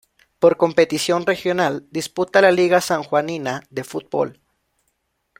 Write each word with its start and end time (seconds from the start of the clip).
Por 0.39 0.57
competición 0.57 1.27
regional 1.27 1.87
disputa 1.91 2.41
la 2.41 2.51
Liga 2.51 2.81
Sanjuanina 2.81 3.61
de 3.69 3.83
Fútbol. 3.83 4.39